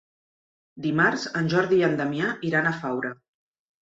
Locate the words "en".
1.41-1.51, 1.91-1.95